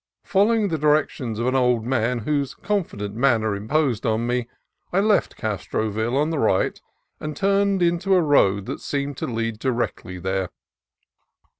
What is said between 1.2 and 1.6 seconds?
of an